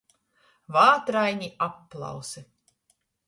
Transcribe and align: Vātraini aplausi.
Vātraini 0.77 1.49
aplausi. 1.67 2.45